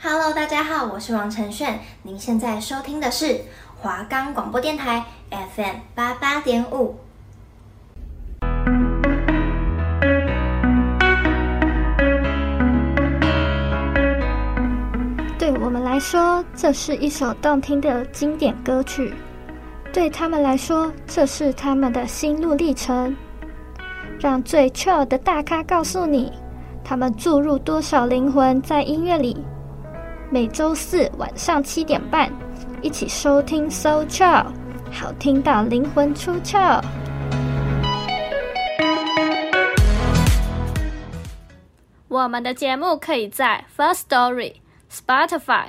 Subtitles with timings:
[0.00, 1.80] Hello，大家好，我是王承炫。
[2.04, 3.40] 您现在收听的是
[3.80, 6.94] 华冈广播电台 FM 八八点五。
[15.36, 19.12] 对我们来说，这是一首动听的经典歌曲；
[19.92, 23.16] 对他们来说，这是他们的心路历程。
[24.20, 26.32] 让最 chill 的大咖告诉你，
[26.84, 29.36] 他们注入多少灵魂在音乐里。
[30.30, 32.30] 每周四晚上七点半，
[32.82, 34.44] 一起收听 So Chill，
[34.92, 36.84] 好听到灵魂出窍。
[42.08, 44.56] 我们的节目可以在 First Story、
[44.92, 45.68] Spotify、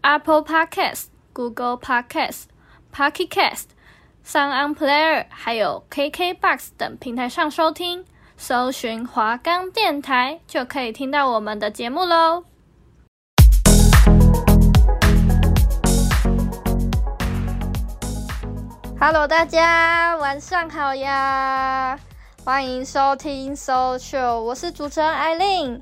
[0.00, 2.46] Apple Podcast、Google Podcast、
[2.92, 3.66] Pocket Cast。
[4.26, 8.04] SoundOn Player 还有 KKBOX 等平台上收听，
[8.36, 12.49] 搜寻华冈电台就可以听到我们的节目喽。
[19.02, 21.98] Hello，大家晚上好呀，
[22.44, 25.80] 欢迎收听 Social，我是主持人艾琳。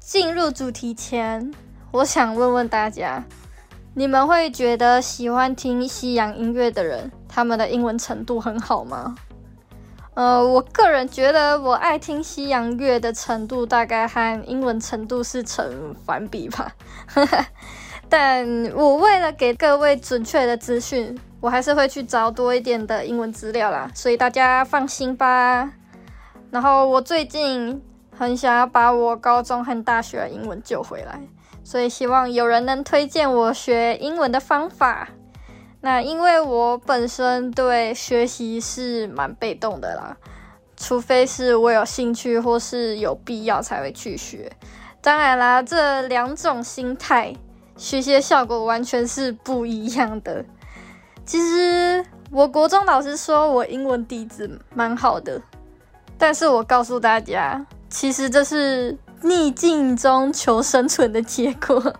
[0.00, 1.54] 进入主题前，
[1.92, 3.22] 我想问问大家。
[3.94, 9.14] 你们会觉得喜欢听西洋音乐的人，他们的英文程度很好吗？
[10.14, 16.72] 呃，我个人觉得我爱听西洋乐的程度大概和英文程度是成反比吧。
[18.10, 25.72] 但我为了给各位准确的资讯，我还是会去找多一点的英文资料啦，所以大家放心吧。
[26.52, 27.82] 然后我最近
[28.16, 31.20] 很想要把我高中和大学的英文救回来。
[31.64, 35.08] 所以希望有人能推荐我学英文的方法。
[35.80, 40.16] 那因为我本身对学习是蛮被动的啦，
[40.76, 44.52] 除非是我有兴趣或是有必要才会去学。
[45.00, 47.34] 当然啦，这两种心态
[47.76, 50.44] 学习的效果完全是不一样的。
[51.24, 55.40] 其实我国中老师说我英文底子蛮好的，
[56.18, 58.96] 但是我告诉大家，其实这是。
[59.24, 61.94] 逆境中求生存的结果。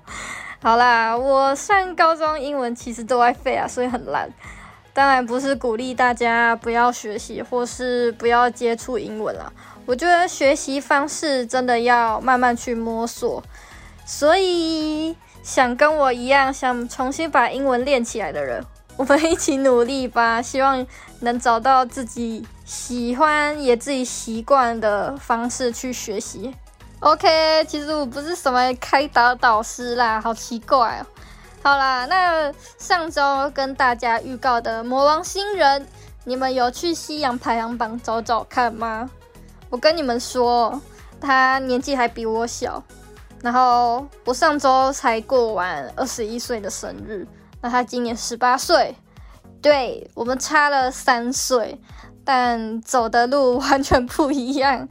[0.61, 4.29] 好啦，我上高中英文其实都爱废啊，所以很烂。
[4.93, 9.53] 当然不是鼓励大家不要学习或是不要接触英文啦。
[9.87, 13.41] 我觉得学习方式真的要慢慢去摸索。
[14.05, 18.61] 所以想跟我一样想重新把英文练起来的人，
[18.97, 20.41] 我们一起努力吧。
[20.43, 20.87] 希望
[21.21, 26.55] 能找到自己喜欢也自己习惯的方式去学习。
[27.01, 31.07] OK，其实我不是什么开导导师啦，好奇怪哦。
[31.63, 35.87] 好啦，那上周跟大家预告的魔王新人，
[36.25, 39.09] 你们有去西洋排行榜找找看吗？
[39.71, 40.81] 我跟你们说，
[41.21, 42.83] 他年纪还比我小，
[43.43, 47.27] 然后我上周才过完二十一岁的生日，
[47.63, 48.97] 那他今年十八岁，
[49.63, 51.81] 对，我们差了三岁，
[52.25, 54.89] 但走的路完全不一样。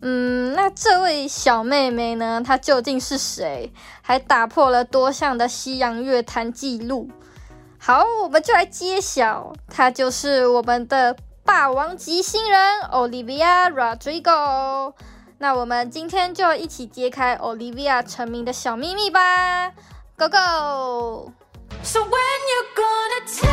[0.00, 2.42] 嗯，那这位小妹妹呢？
[2.44, 3.72] 她究竟是谁？
[4.02, 7.08] 还打破了多项的西洋乐坛纪录。
[7.78, 12.60] 好，我们就来揭晓，她就是我们的霸王级新人
[12.92, 14.94] Olivia Rodrigo。
[15.38, 19.70] 那我们今天就一起揭开 Olivia 成名的小秘密吧
[20.16, 21.32] ，Go Go！
[21.82, 23.48] When you gonna tell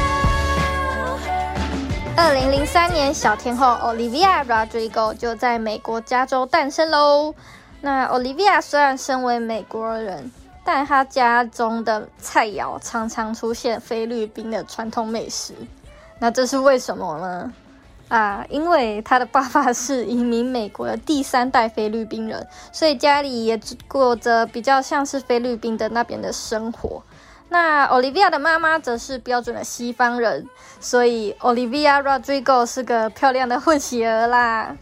[2.17, 7.35] 二零零三年，小天后 Olivia Rodrigo 就在美国加州诞生喽。
[7.81, 10.31] 那 Olivia 虽然身为美国人，
[10.63, 15.53] 但她家中的菜肴常常出现菲律宾的传统美食。
[16.19, 17.53] 那这是为什么呢？
[18.07, 27.03] 啊，因为她的爸爸是移民美国的第三代菲律宾人，所以家里也过着比较像是菲律宾的那边的生活。
[27.49, 30.47] 那 Olivia 的妈妈则是标准的西方人，
[30.79, 34.75] 所以 Olivia Rodrigo 是个漂亮的混血儿啦。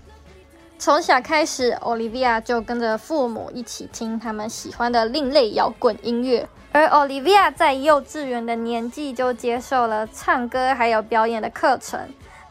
[0.80, 12.00] 从小开始，Olivia 就跟着父母一起听他们喜欢的另类摇滚音乐，而 Olivia 在幼稚园的年纪就接受了唱歌还有表演的课程，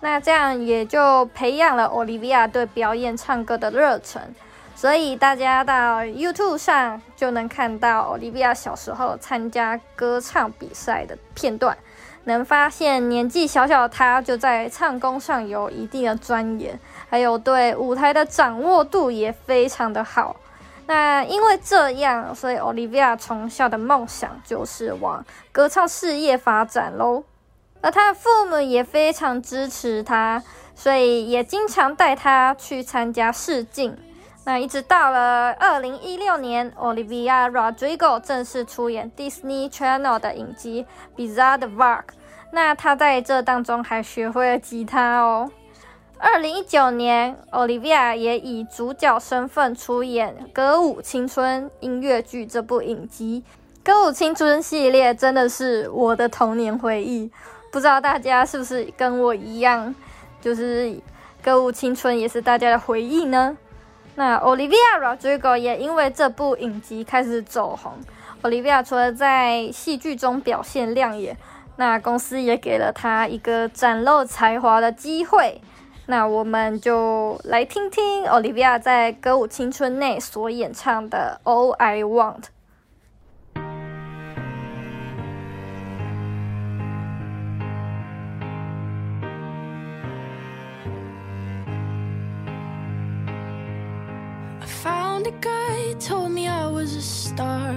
[0.01, 4.35] 那这样也就培养了 Olivia 对表演唱歌的热忱。
[4.83, 11.79] 所以大家到 YouTube 上就能看到 Olivia 小时候参加歌唱比赛的片段，
[12.25, 16.77] 能发现年纪小小的她就在唱功上有一定的钻研，
[17.09, 20.35] 还有对舞台的掌握度也非常的好。
[20.89, 27.23] 那因为这样，所以 Olivia 从小的梦想就是往歌唱事业发展喽。
[27.83, 30.43] 而她的父母也非常支持她，
[30.75, 33.97] 所以也经常带她去参加试镜。
[34.45, 40.85] 那一直到了二零一六年，Olivia Rodrigo 正式出演 Disney Channel 的影集
[41.19, 41.99] 《Bizarre Varg》。
[42.51, 45.51] 那她在这当中还学会了吉他哦。
[46.19, 53.45] 二零一九年，Olivia 也以主角身份出演《歌舞青春》音乐剧这部影集。
[53.87, 57.31] 《歌舞青春》系列真的是我的童年回忆，
[57.71, 59.95] 不知道大家是不是跟我一样，
[60.41, 60.87] 就是
[61.43, 63.57] 《歌舞青春》也是大家的回忆呢？
[64.15, 67.93] 那 Olivia Rodrigo 也因为这部影集开始走红。
[68.43, 71.37] Olivia 除了在戏剧中表现亮眼，
[71.77, 75.61] 那公司也给了她一个展露才华的机会。
[76.07, 82.41] 那我们就来听听 Olivia 在《歌舞青春》内所演唱的《All I Want》。
[95.23, 97.77] The guy told me I was a star.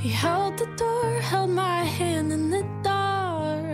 [0.00, 3.70] He held the door, held my hand in the dark.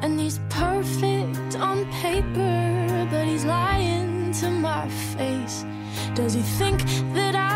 [0.00, 5.66] And he's perfect on paper, but he's lying to my face.
[6.14, 6.80] Does he think
[7.12, 7.51] that I?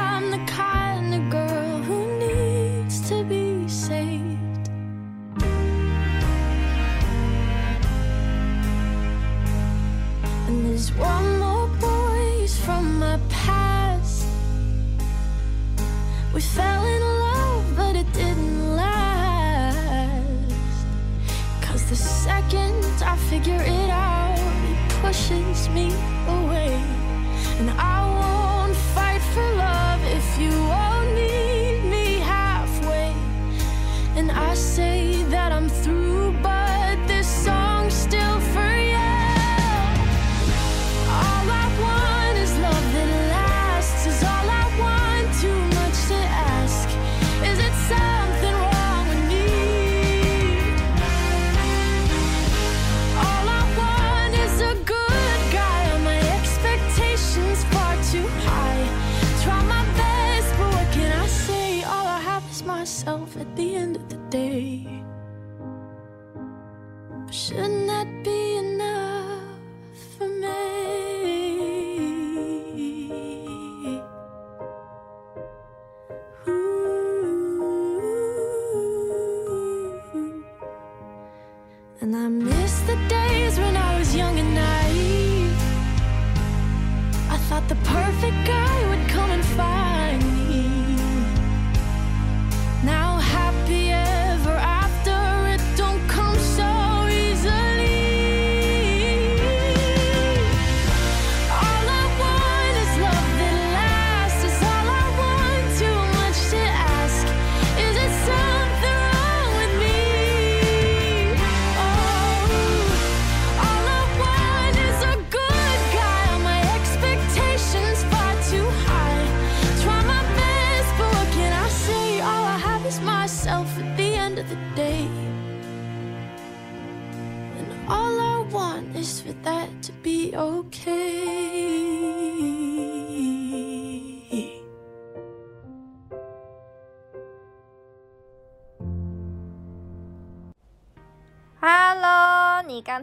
[22.48, 24.38] seconds I figure it out.
[24.38, 25.87] It pushes me
[26.28, 26.82] away.
[27.58, 27.95] And I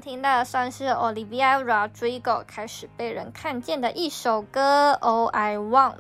[0.04, 5.96] 听到的算是 Olivia Rodrigo 开始被人看见的一首歌《All I Want》。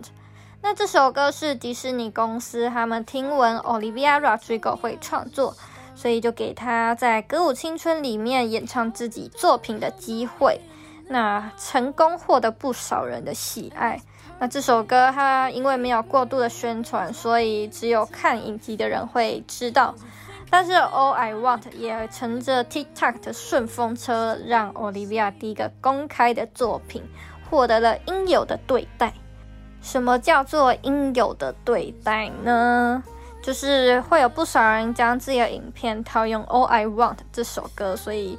[0.61, 5.55] 那这首歌是迪士尼公司他们听闻 Olivia Rodrigo 会创作，
[5.95, 10.59] 所以就给他在《歌舞青春》里面演唱自己作品的机会。
[11.07, 14.01] 那成功获得不少人的喜爱。
[14.37, 19.95] 那这首歌它因为没有过度的宣传，所以只有看影集的人会知道。
[20.55, 27.01] 但是《All I Want》也乘着 TikTok 的顺风车，让 Olivia 第一个公开的作品
[27.49, 29.11] 获得了应有的对待。
[29.81, 33.03] 什么叫做应有的对待呢？
[33.41, 38.37] 就是会有不少人将自己的影片套用《All I Want》这首歌，所以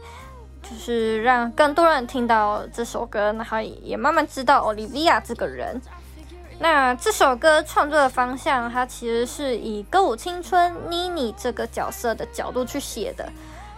[0.63, 5.83] 就是让更多人听到这首歌，然后也慢慢知道 Olivia 这个人。
[6.59, 13.29] 那这首歌创作的方向，它其实是以《歌舞青春》妮妮这个角色的角度去写的，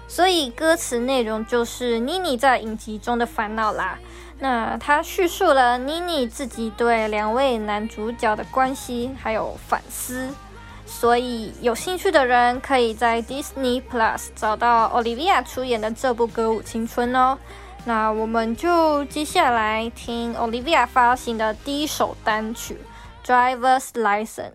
[0.06, 3.99] 所以歌词内容就是妮妮在影集中的烦恼啦。
[4.38, 10.28] 那它叙述了妮妮自己对两位男主角的关系还有反思，
[10.85, 17.38] 所以有兴趣的人可以在 Disney Plus 找到 Olivia 出演的这部《歌舞青春》哦。
[17.87, 22.76] 那我们就接下来听 Olivia 发行的第一首单曲
[23.25, 24.55] 《Driver's License》。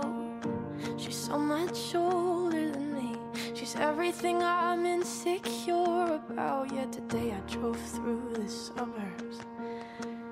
[1.31, 3.15] So much older than me.
[3.53, 6.73] She's everything I'm insecure about.
[6.73, 9.39] Yet today I drove through the suburbs.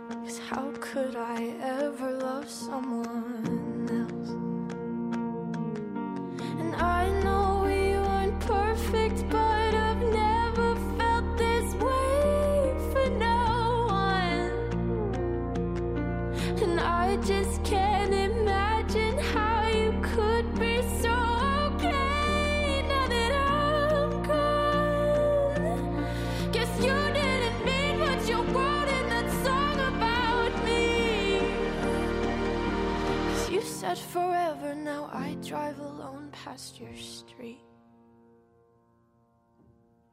[0.09, 4.31] Cause how could I ever love someone else?
[6.59, 7.48] And I know
[35.49, 37.57] drive alone past your street.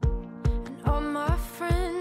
[0.03, 1.96] And all my friends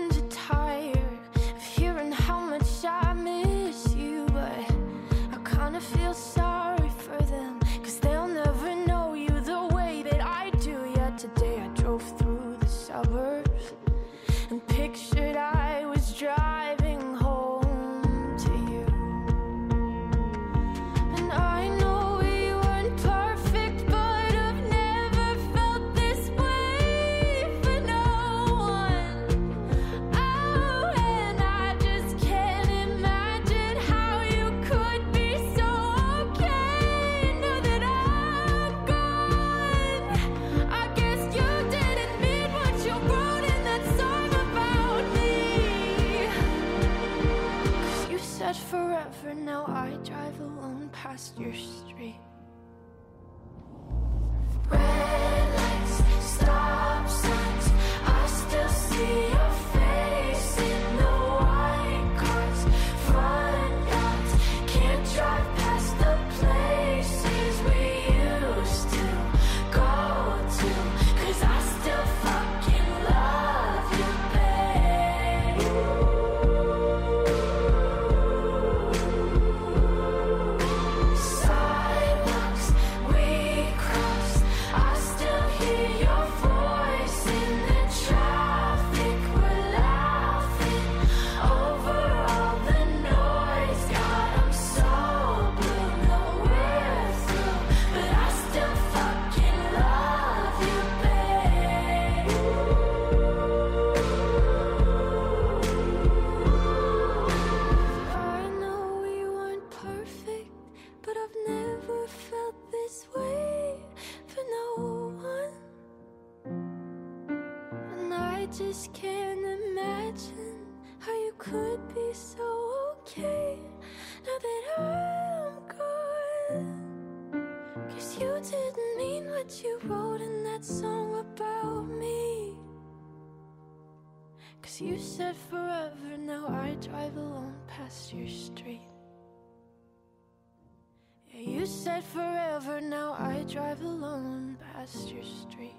[143.55, 145.71] drive alone past your street.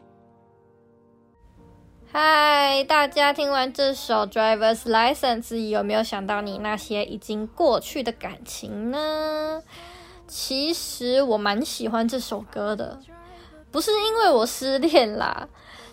[2.10, 9.62] 嗨，大家听完这首《Driver's License》，有没有想到你那些已经过去的感情呢？
[10.26, 12.98] 其实我蛮喜欢这首歌的，
[13.70, 15.46] 不是因为我失恋啦，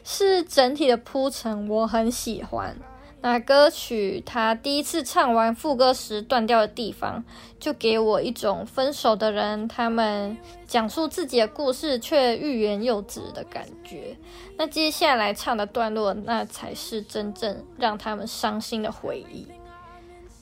[0.05, 2.77] 是整体的铺陈我很喜欢。
[3.25, 7.23] 那歌曲他第一次唱完副歌时断掉的地方，
[7.57, 10.37] 就给我一种分手的人他们
[10.67, 14.17] 讲述自己的故事却欲言又止的感觉。
[14.57, 19.47] 那接下来唱的段落，那才是真正让他们伤心的回忆。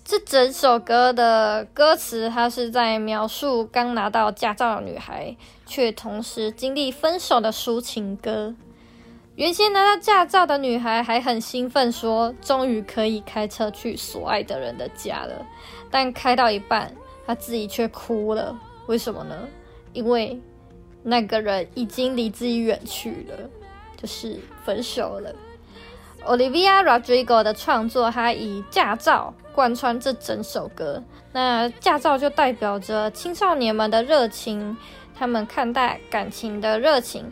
[0.04, 8.56] 这整首歌的歌词，它是在描述刚拿到驾照的女孩，却同时经历分手的抒情歌。
[9.42, 15.44] 原先拿到驾照的女孩还很兴奋，说终于可以开车去所爱的人的家了。
[15.90, 16.94] 但开到一半，
[17.26, 18.56] 她自己却哭了。
[18.86, 19.36] 为什么呢？
[19.94, 20.40] 因为
[21.02, 23.50] 那个人已经离自己远去了，
[23.98, 25.34] 就是分手了。
[26.24, 31.04] Olivia Rodrigo 的创作，他以驾照贯穿这整首歌。
[31.32, 34.78] 那驾照就代表着青少年们的热情，
[35.18, 37.26] 他们看待感情的热情，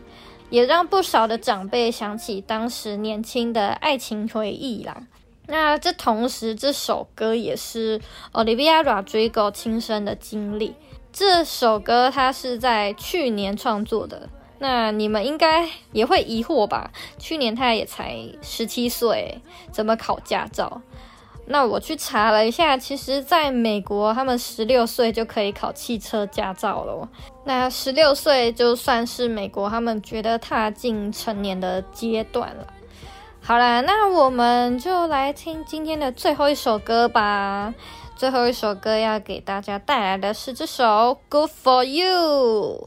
[0.50, 5.06] 也让不少的长辈想起当时年轻的爱情回忆啦。
[5.46, 8.00] 那这同时，这首歌也是
[8.32, 10.74] Olivia Rodrigo 亲身的经历。
[11.12, 14.28] 这首歌他是在去年创作的。
[14.62, 16.92] 那你们应该也会疑惑吧？
[17.18, 19.40] 去年他也才十七岁，
[19.72, 20.82] 怎么考驾照？
[21.52, 27.08] 那我去查了一下，其实在美国，他们十六岁就可以考汽车驾照了。
[27.44, 32.66] 那十六岁就算是美国他们觉得踏进成年的阶段了。
[33.42, 37.74] 好啦，那我们就来听今天的最后一首歌吧。
[38.14, 40.84] 最后一首歌要给大家带来的是这首
[41.28, 42.86] 《Good for You》。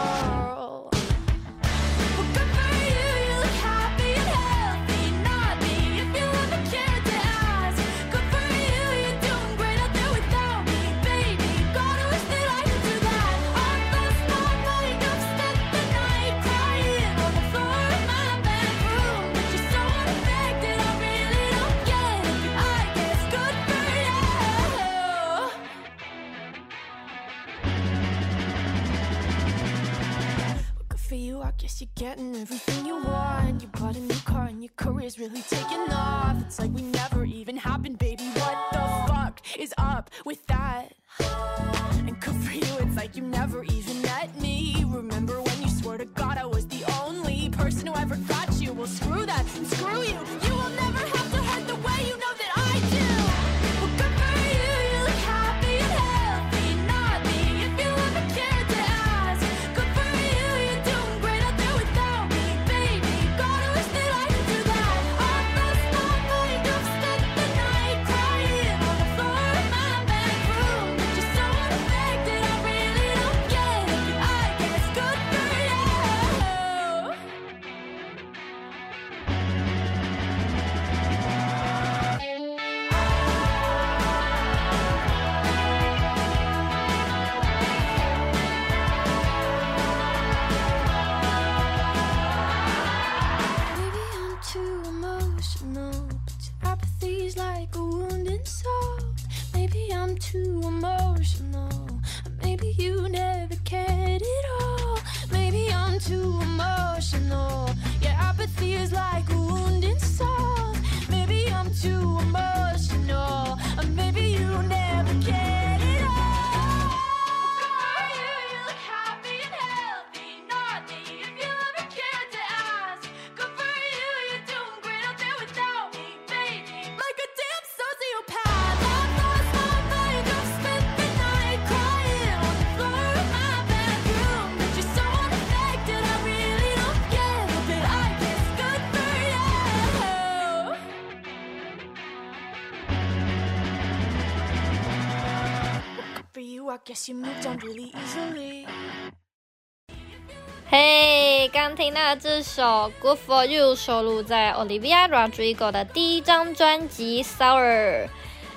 [150.69, 152.63] 嘿，刚听到这首
[152.99, 158.07] 《Good for You》收录在 Olivia Rodrigo 的第一张专辑《Sour》。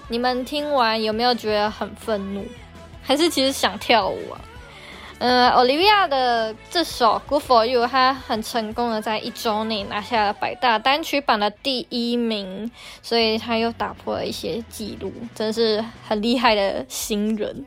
[0.08, 2.44] 你们听完有没有觉得很愤怒，
[3.04, 4.40] 还是其实想跳舞啊
[5.56, 17.64] ？，Olivia 的这首《Good for You》，她很成功的在一周内拿下了百大单曲榜的第一名，所以她又打破了一些记录，真是很厉害的新人。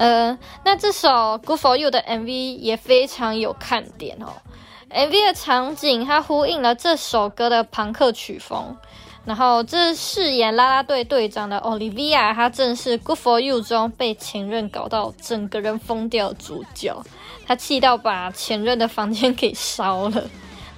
[0.00, 1.08] 呃，那这首
[1.44, 4.32] 《Good for You》的 MV 也非常有看点哦。
[4.88, 8.74] MV 的场景它呼应了这首歌的朋克曲风，
[9.26, 17.04] 然后这饰演啦啦队队长的 Olivia，她正是《Good for You》中被前任搞到整个人疯掉主角，
[17.46, 20.24] 她气到把前任的房间给烧了。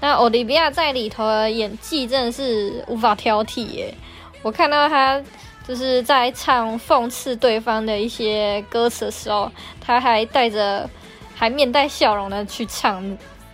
[0.01, 3.95] 那 Olivia 在里头的演技真的是无法挑剔耶，
[4.43, 5.23] 我看到她。
[5.66, 10.88] 就是在唱讽刺对方的一些歌词的时候，他还带着
[11.35, 13.03] 还面带笑容的去唱，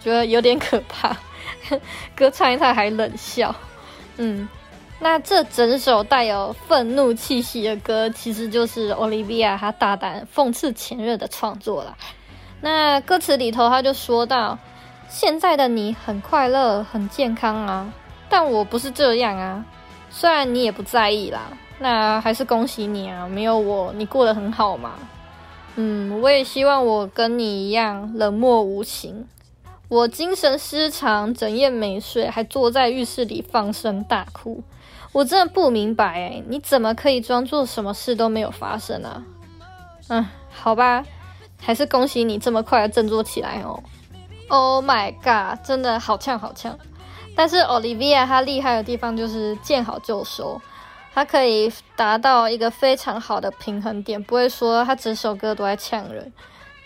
[0.00, 1.16] 觉得有点可怕。
[2.16, 3.54] 歌唱一唱还冷笑，
[4.16, 4.48] 嗯，
[5.00, 11.94] 那这整首带有愤怒气息的歌，其实就是 Olivia 她大胆讽刺前任的创作啦。
[12.60, 14.58] 那歌词里头，他就说到
[15.08, 17.92] ：“现在的你很快乐，很健康啊，
[18.28, 19.64] 但我不是这样啊。
[20.10, 21.42] 虽然你也不在意啦，
[21.78, 24.92] 那还是恭喜你啊，没有我，你过得很好嘛。
[25.76, 29.26] 嗯，我也希望我跟你一样冷漠无情。
[29.88, 34.62] 我精神失常，整夜没睡，还坐在浴室里放声大哭。
[35.12, 39.24] 我真的不明白，欸，你怎么可以装作什么事都没有发生啊？
[40.08, 41.04] 嗯，好吧。”
[41.60, 43.82] 还是恭喜你这么快的振作起来哦
[44.48, 46.78] ！Oh my god，真的好呛好呛！
[47.34, 50.60] 但是 Olivia 她厉害的地方就是见好就收，
[51.18, 56.33] 她可以达到一个非常好的平衡点，不会说她整首歌都在呛人。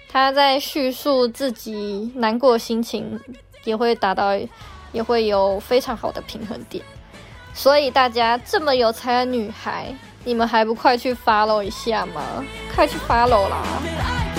[0.09, 3.21] 她在叙述自己难过心情，
[3.65, 4.31] 也会达到，
[4.91, 6.83] 也会有非常好的平衡点。
[7.53, 12.43] 所以大家这么有才的女孩，你们还不快去 follow 一下吗？
[12.75, 14.32] 快去 follow 啦！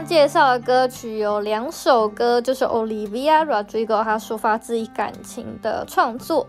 [0.00, 6.46] 刚介绍的歌曲有两首歌，就是 Olivia Rodrigo 她抒发自己感情的创作。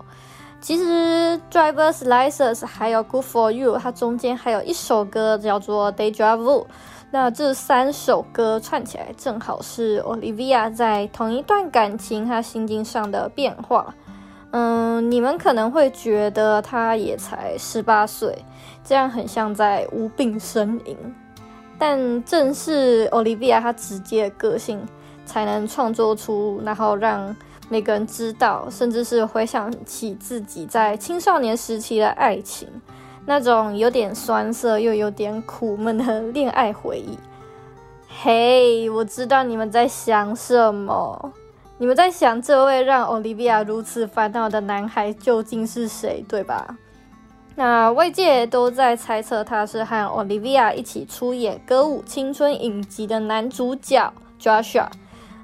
[0.62, 6.66] 其实 Driver's License 还有 Good for You，它中间还有一首歌叫做 Deja Vu。
[7.12, 13.94] 那这三首歌串起来，正好是 Olivia 在同一段感情她心境上的变化。
[14.52, 18.46] 嗯，你们可能会觉得她也才十八岁，
[18.82, 20.96] 这样很像在无病呻吟。
[21.82, 24.80] 但正是 Olivia 她直接的个性，
[25.26, 27.36] 才能创作出，然后让
[27.70, 32.68] 每个人知道，甚至是回想起自己在青少年时期的爱情，
[33.26, 37.18] 那种有点酸涩又有点苦闷的恋爱回忆。
[38.22, 41.34] 嘿，我知道你们在想什么，
[41.80, 46.78] 你们在想这位让 Olivia 如此烦恼的男孩究竟是谁，对吧？
[47.56, 54.88] 那外界都在猜测他是和 Olivia 一起出演歌舞青春影集的男主角 Joshua。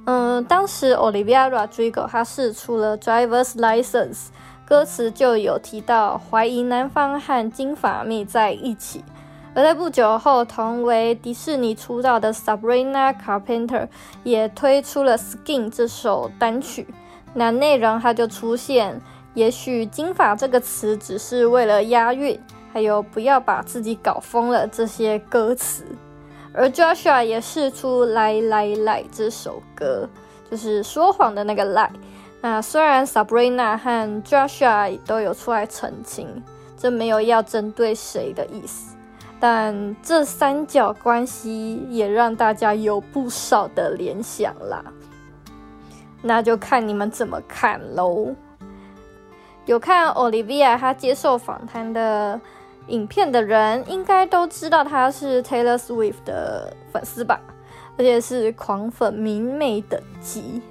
[0.05, 4.27] 嗯，当时 Olivia Rodrigo 他释出了 Driver's License，
[4.65, 9.03] 歌词就有提到怀疑男方和金发妹在一起。
[9.53, 13.87] 而在不久后，同为迪士尼出道的 Sabrina Carpenter
[14.23, 16.87] 也推出了 Skin 这首单曲，
[17.33, 19.01] 那内容他就出现。
[19.37, 22.39] 也许“金发”这个词只是为了押韵，
[22.73, 25.85] 还有不要把自己搞疯了这些歌词。
[26.51, 30.09] 而 Joshua 也试出《来来来》这首歌，
[30.49, 31.91] 就是说谎的那个 lie。
[32.41, 36.43] 那虽然 Sabrina 和 Joshua 都有出来澄清，
[36.75, 38.95] 这没有要针对谁的意思，
[39.39, 44.83] 但这三角关系也让大家有不少的联想啦。
[46.23, 48.33] 那就看你们怎么看喽。
[49.67, 52.39] 有看 Olivia 她接受访谈的
[52.87, 57.37] 影片的人，应该都知道她是 Taylor Swift 的粉丝吧，
[57.97, 60.61] 而且是狂粉迷妹等级。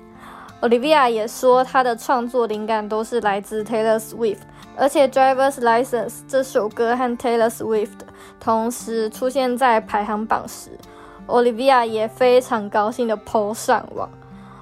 [0.63, 4.39] Olivia 也说，她的创作灵感都是来自 Taylor Swift，
[4.79, 7.99] 而且 Driver's License 这首歌和 Taylor Swift
[8.41, 10.71] 同时出现在排行榜时
[11.27, 14.09] ，Olivia 也非常高兴的 po 上网。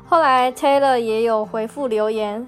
[0.09, 2.45] 后来 Taylor 也有回复留言。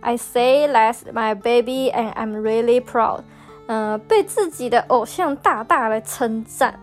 [0.00, 3.20] I say that's my baby and I'm really proud。
[3.66, 6.80] 呃，被自己的偶像大大的称赞，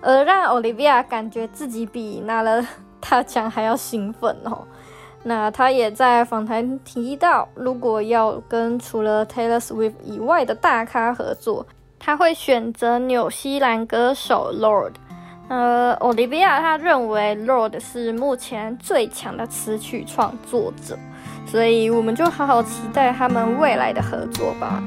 [0.00, 2.66] 而让 Olivia 感觉自己比拿了
[3.00, 4.66] 大奖还要兴奋哦。
[5.22, 11.66] 那他也在访谈提到，如果要跟除了 Taylor Swift 以外的大咖合作，
[11.98, 14.92] 他会选择纽西兰歌手 Lord。
[15.48, 20.96] 呃，Olivia 他认为 Lord 是目前最强的词曲创作者。
[21.46, 24.82] 所以我们就好好期待他们未来的合作吧。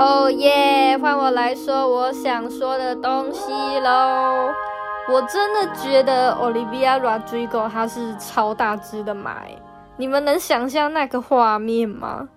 [0.00, 0.96] 哦耶！
[0.98, 3.50] 换我来说我想说的东西
[3.80, 4.48] 喽。
[5.10, 9.38] 我真的觉得 Olivia Rodrigo 她是超大只的马，
[9.96, 12.28] 你们能想象那个画面吗？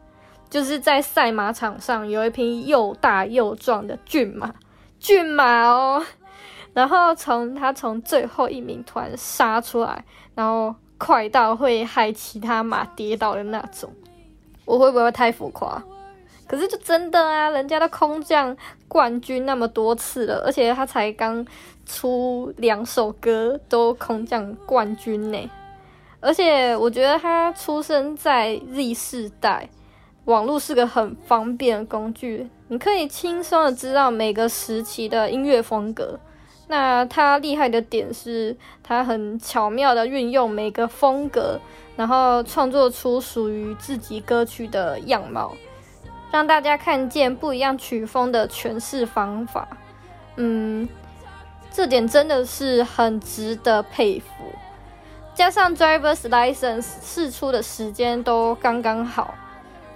[0.52, 4.54] 就是在赛马场上有一匹又大又壮的骏马，
[5.00, 6.06] 骏马哦，
[6.74, 10.04] 然后从他从最后一名突然杀出来，
[10.36, 13.90] 然后快到会害其他马跌倒的那种，
[14.66, 15.82] 我会不会太浮夸？
[16.46, 18.56] 可是就真的啊，人家的空降
[18.90, 21.48] 冠军那么多次了，而且他才刚
[21.86, 25.50] 出两首歌都空降冠军呢。
[26.20, 29.70] 而且我觉得他出生在 Z 世代，
[30.32, 36.18] 网络是个很方便的工具，你可以轻松的知道每个时期的音乐风格。
[36.68, 41.60] 那他厉害的点是，他很巧妙的运用每个风格，
[41.98, 45.54] 然后创作出属于自己歌曲的样貌，
[46.32, 49.68] 让大家看见不一样曲风的诠释方法。
[50.38, 50.88] 嗯，
[51.70, 54.28] 这点真的是很值得佩服。
[55.36, 59.34] 加上 Driver's License 试出的时间都刚刚好，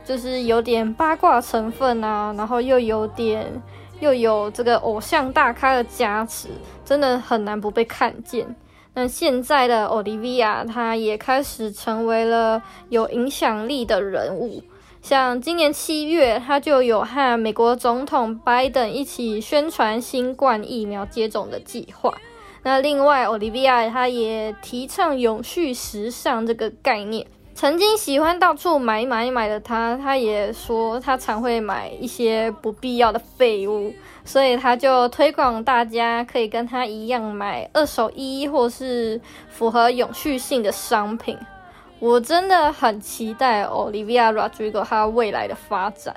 [0.06, 3.62] 就是有点八卦成分啊，然后又有点。
[4.02, 6.50] 又有这个偶像大咖的加持，
[6.84, 8.46] 真的很难不被看见。
[8.94, 14.62] 那现在的 Olivia，她也开始成为了有影响力的人物。
[15.02, 22.14] 像今年七月，她就有和美国总统拜登一起宣传新冠疫苗接种的计划。
[22.64, 27.26] 那另外，Olivia 她也提倡永续时尚这个概念。
[27.56, 33.94] 曾经喜欢到处买买买的他，他也说他常会买一些不必要的废物，
[34.26, 41.38] 所以他就推广大家可以跟他一样买二手衣或是符合永续性的商品。
[42.00, 46.14] 我真的很期待 Olivia Rodrigo 他未来的发展。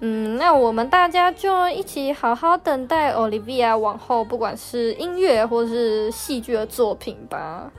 [0.00, 7.70] 嗯，那我们大家就一起好好等待 Olivia 往后不管是音乐或是戏剧的作品吧。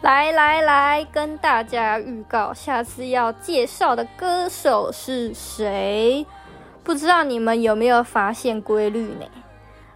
[0.00, 6.24] 来来来，跟大家预告，下次要介绍的歌手是谁？
[6.84, 9.26] 不知道你们有没有发现规律呢？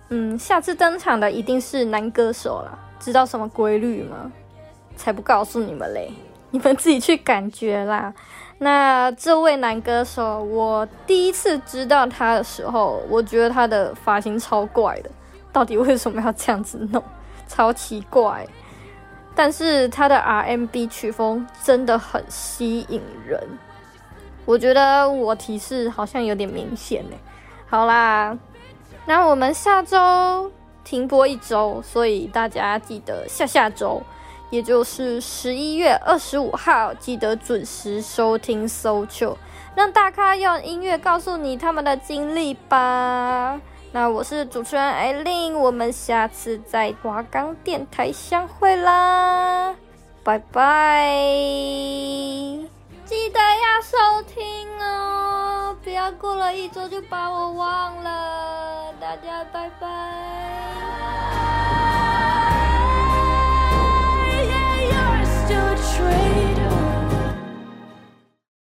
[0.09, 2.77] 嗯，下次登场的一定是男歌手啦。
[2.99, 4.31] 知道什么规律吗？
[4.97, 6.12] 才不告诉你们嘞，
[6.51, 8.12] 你们自己去感觉啦。
[8.59, 15.11] 那这位男歌手，我第一次知道他的时候，我觉得他的发型超怪的，
[15.53, 17.03] 到底为什么要这样子弄？
[17.47, 18.45] 超奇怪。
[19.35, 23.40] 但是他的 RMB 曲风真的很吸引人，
[24.45, 27.16] 我觉得我提示好像有点明显呢。
[27.66, 28.37] 好啦，
[29.07, 30.53] 那我们下周
[30.85, 34.03] 停播一周，所以大家记得下下周，
[34.51, 39.37] 也就是十一月二十五号，记得准时收听 Socho
[39.75, 43.59] 让大咖用音乐告诉你他们的经历吧。
[43.94, 49.76] 那我是主持人艾琳，我们下次在华冈电台相会啦，
[50.24, 51.14] 拜拜！
[53.05, 59.88] 记得要收听哦，不要过了一周就把我忘了，大家拜拜。